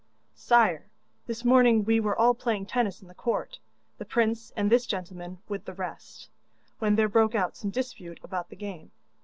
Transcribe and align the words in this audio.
'Sire, 0.33 0.87
this 1.27 1.45
morning 1.45 1.85
we 1.85 1.99
were 1.99 2.17
all 2.17 2.33
playing 2.33 2.65
tennis 2.65 3.03
in 3.03 3.07
the 3.07 3.13
court, 3.13 3.59
the 3.99 4.03
prince 4.03 4.51
and 4.55 4.71
this 4.71 4.87
gentleman 4.87 5.37
with 5.47 5.65
the 5.65 5.73
rest, 5.75 6.27
when 6.79 6.95
there 6.95 7.07
broke 7.07 7.35
out 7.35 7.55
some 7.55 7.69
dispute 7.69 8.19
about 8.23 8.49
the 8.49 8.55
game. 8.55 8.89